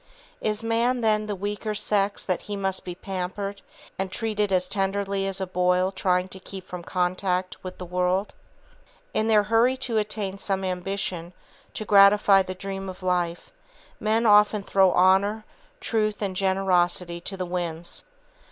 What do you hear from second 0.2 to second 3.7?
Is man, then, the weaker sex that he must be pampered